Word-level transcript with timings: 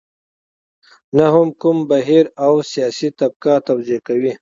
نه 1.15 1.25
هم 1.33 1.47
کوم 1.61 1.77
بهیر 1.89 2.25
او 2.45 2.53
سیاسي 2.71 3.09
طبقه 3.19 3.53
توضیح 3.67 3.99
کوي. 4.07 4.31